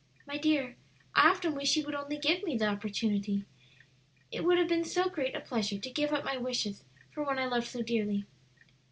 [0.25, 0.77] "My dear,
[1.13, 3.45] I often wished he would only give me the opportunity;
[4.31, 7.37] it would have been so great a pleasure to give up my wishes for one
[7.37, 8.25] I loved so dearly."